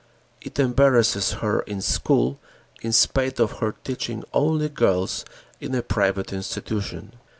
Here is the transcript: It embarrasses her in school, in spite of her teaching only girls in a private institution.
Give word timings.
It 0.41 0.57
embarrasses 0.57 1.33
her 1.45 1.59
in 1.59 1.79
school, 1.79 2.39
in 2.81 2.91
spite 2.91 3.39
of 3.39 3.59
her 3.59 3.75
teaching 3.83 4.23
only 4.33 4.67
girls 4.67 5.25
in 5.59 5.75
a 5.75 5.83
private 5.83 6.33
institution. 6.33 7.13